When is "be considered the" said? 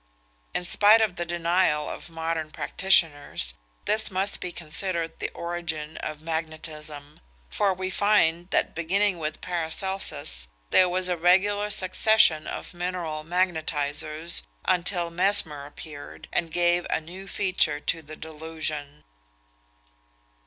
4.41-5.29